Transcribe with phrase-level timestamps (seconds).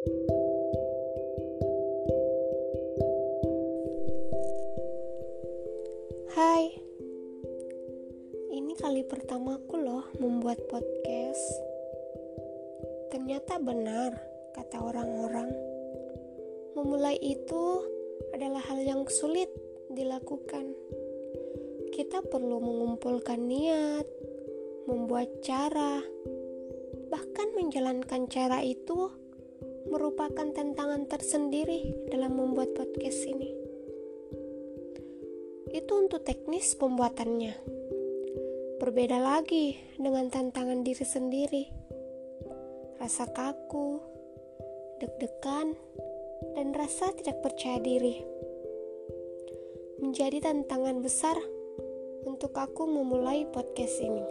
[0.00, 0.08] Hai,
[8.48, 11.44] ini kali pertamaku loh membuat podcast.
[13.12, 14.16] Ternyata benar,
[14.56, 15.52] kata orang-orang,
[16.80, 17.84] memulai itu
[18.32, 19.52] adalah hal yang sulit
[19.92, 20.72] dilakukan.
[21.92, 24.08] Kita perlu mengumpulkan niat,
[24.88, 26.00] membuat cara,
[27.12, 29.28] bahkan menjalankan cara itu
[29.88, 33.48] merupakan tantangan tersendiri dalam membuat podcast ini.
[35.72, 37.54] Itu untuk teknis pembuatannya.
[38.76, 41.64] Berbeda lagi dengan tantangan diri sendiri.
[43.00, 43.96] Rasa kaku,
[45.00, 45.72] deg-degan,
[46.58, 48.20] dan rasa tidak percaya diri.
[50.04, 51.36] Menjadi tantangan besar
[52.28, 54.24] untuk aku memulai podcast ini.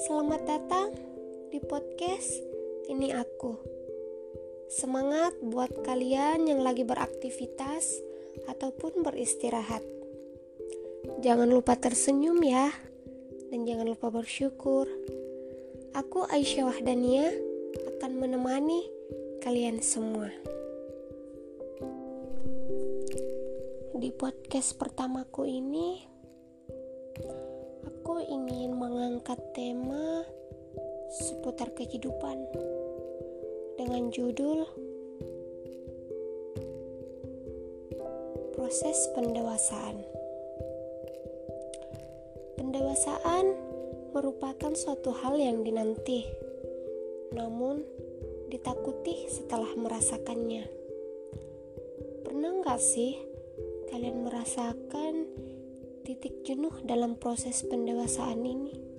[0.00, 1.09] Selamat datang
[1.50, 2.38] di podcast
[2.86, 3.58] ini aku.
[4.70, 7.98] Semangat buat kalian yang lagi beraktivitas
[8.46, 9.82] ataupun beristirahat.
[11.18, 12.70] Jangan lupa tersenyum ya,
[13.50, 14.86] dan jangan lupa bersyukur.
[15.90, 17.34] Aku Aisyah Wahdania
[17.98, 18.86] akan menemani
[19.42, 20.30] kalian semua.
[23.98, 25.98] Di podcast pertamaku ini,
[27.90, 30.22] aku ingin mengangkat tema
[31.10, 32.38] seputar kehidupan
[33.74, 34.62] dengan judul
[38.54, 40.06] Proses Pendewasaan.
[42.54, 43.46] Pendewasaan
[44.14, 46.30] merupakan suatu hal yang dinanti,
[47.34, 47.82] namun
[48.46, 50.62] ditakuti setelah merasakannya.
[52.22, 53.18] Pernah nggak sih
[53.90, 55.26] kalian merasakan
[56.06, 58.89] titik jenuh dalam proses pendewasaan ini?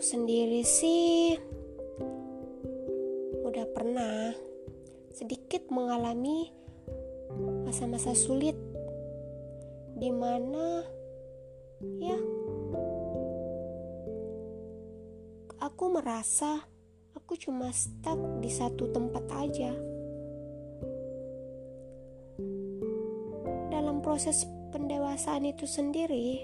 [0.00, 1.36] Aku sendiri sih
[3.44, 4.32] udah pernah
[5.12, 6.48] sedikit mengalami
[7.68, 8.56] masa-masa sulit
[10.00, 10.88] di mana
[12.00, 12.16] ya
[15.60, 16.64] aku merasa
[17.12, 19.76] aku cuma stuck di satu tempat aja.
[24.00, 26.42] proses pendewasaan itu sendiri,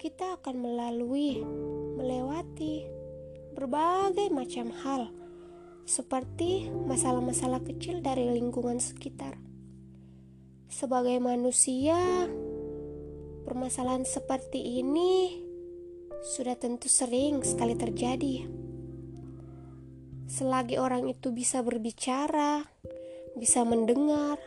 [0.00, 1.44] kita akan melalui,
[1.98, 2.86] melewati
[3.58, 5.10] berbagai macam hal,
[5.82, 9.34] seperti masalah-masalah kecil dari lingkungan sekitar.
[10.70, 11.98] Sebagai manusia,
[13.42, 15.42] permasalahan seperti ini
[16.22, 18.46] sudah tentu sering sekali terjadi.
[20.28, 22.62] Selagi orang itu bisa berbicara,
[23.34, 24.38] bisa mendengar,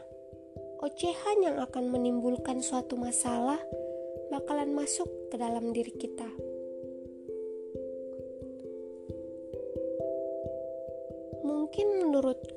[0.79, 3.59] ocehan yang akan menimbulkan suatu masalah
[4.29, 6.50] bakalan masuk ke dalam diri kita.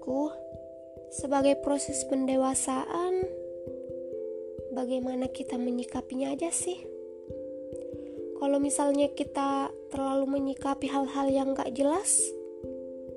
[0.05, 0.37] Menurutku,
[1.09, 3.25] sebagai proses pendewasaan,
[4.77, 6.77] bagaimana kita menyikapinya aja sih?
[8.37, 12.21] Kalau misalnya kita terlalu menyikapi hal-hal yang gak jelas,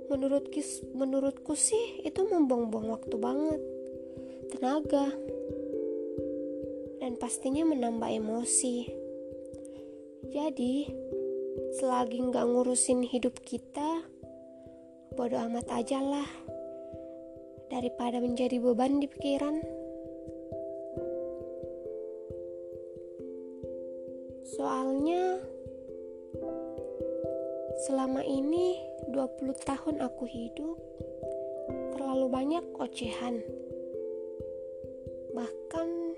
[0.08, 0.64] menurutku,
[0.96, 3.62] menurutku sih itu membuang-buang waktu banget
[4.56, 5.12] tenaga,
[7.04, 8.88] dan pastinya menambah emosi.
[10.32, 10.88] Jadi,
[11.76, 14.08] selagi nggak ngurusin hidup kita,
[15.20, 16.57] bodo amat aja lah
[17.68, 19.60] daripada menjadi beban di pikiran.
[24.58, 25.44] Soalnya
[27.88, 28.80] selama ini
[29.12, 30.78] 20 tahun aku hidup
[31.96, 33.44] terlalu banyak ocehan
[35.38, 36.18] bahkan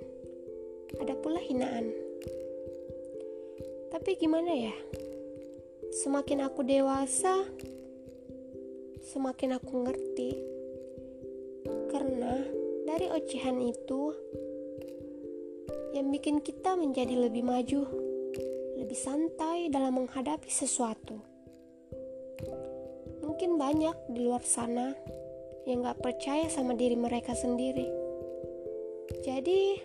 [0.98, 1.92] ada pula hinaan.
[3.92, 4.76] Tapi gimana ya?
[5.92, 7.44] Semakin aku dewasa,
[9.04, 10.49] semakin aku ngerti.
[11.90, 12.34] Karena
[12.86, 14.14] dari ocehan itu
[15.98, 17.82] yang bikin kita menjadi lebih maju,
[18.78, 21.18] lebih santai dalam menghadapi sesuatu.
[23.26, 24.94] Mungkin banyak di luar sana
[25.68, 28.10] yang gak percaya sama diri mereka sendiri
[29.20, 29.76] jadi,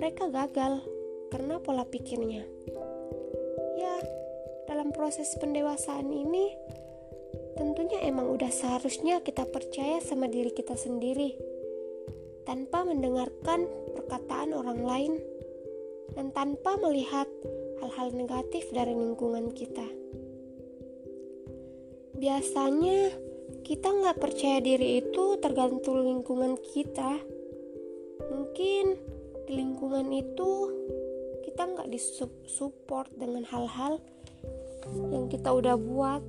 [0.00, 0.80] mereka gagal
[1.28, 2.46] karena pola pikirnya.
[3.76, 3.94] Ya,
[4.64, 6.56] dalam proses pendewasaan ini,
[7.58, 11.36] tentunya emang udah seharusnya kita percaya sama diri kita sendiri
[12.42, 15.12] tanpa mendengarkan perkataan orang lain
[16.16, 17.28] dan tanpa melihat
[17.80, 19.86] hal-hal negatif dari lingkungan kita.
[22.18, 23.10] Biasanya
[23.66, 27.18] kita nggak percaya diri itu tergantung lingkungan kita
[28.30, 28.96] mungkin
[29.48, 30.50] di lingkungan itu
[31.42, 34.00] kita nggak disupport dengan hal-hal
[35.10, 36.22] yang kita udah buat.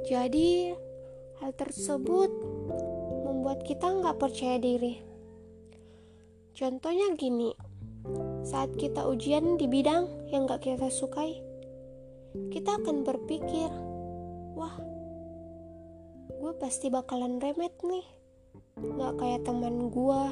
[0.00, 0.72] Jadi,
[1.44, 2.32] hal tersebut
[3.28, 5.02] membuat kita nggak percaya diri.
[6.56, 7.52] Contohnya gini,
[8.46, 11.38] saat kita ujian di bidang yang nggak kita sukai,
[12.48, 13.68] kita akan berpikir,
[14.56, 14.76] wah,
[16.28, 18.06] gue pasti bakalan remet nih,
[18.80, 20.22] nggak kayak teman gue.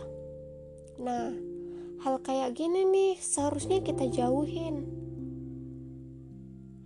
[1.00, 1.32] Nah,
[2.00, 4.88] hal kayak gini nih seharusnya kita jauhin.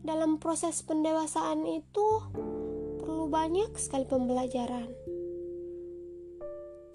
[0.05, 2.09] Dalam proses pendewasaan itu
[3.35, 4.87] banyak sekali pembelajaran.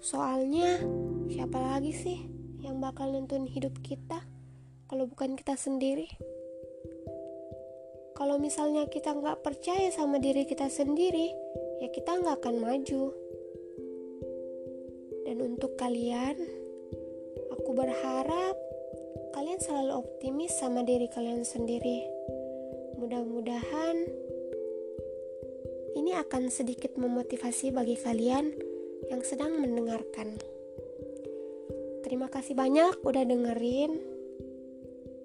[0.00, 0.80] Soalnya,
[1.28, 2.16] siapa lagi sih
[2.64, 4.24] yang bakal nentuin hidup kita
[4.88, 6.08] kalau bukan kita sendiri?
[8.16, 11.28] Kalau misalnya kita nggak percaya sama diri kita sendiri,
[11.84, 13.12] ya kita nggak akan maju.
[15.28, 16.40] Dan untuk kalian,
[17.52, 18.56] aku berharap
[19.36, 22.00] kalian selalu optimis sama diri kalian sendiri.
[22.96, 24.19] Mudah-mudahan
[25.98, 28.54] ini akan sedikit memotivasi bagi kalian
[29.10, 30.38] yang sedang mendengarkan.
[32.06, 33.98] Terima kasih banyak udah dengerin.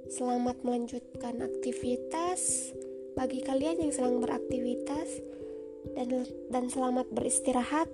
[0.09, 2.71] Selamat melanjutkan aktivitas
[3.17, 5.21] bagi kalian yang sedang beraktivitas
[5.97, 7.89] dan dan selamat beristirahat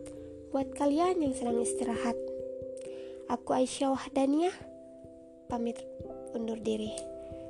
[0.52, 2.20] buat kalian yang sedang istirahat.
[3.32, 4.52] Aku Aisyah Wahdania
[5.48, 5.80] pamit
[6.36, 6.92] undur diri.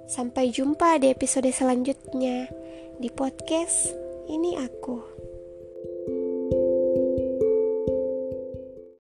[0.05, 2.49] Sampai jumpa di episode selanjutnya
[3.01, 5.20] di podcast ini aku.